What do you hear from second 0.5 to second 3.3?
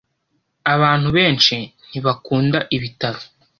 Abantu benshi ntibakunda ibitaro.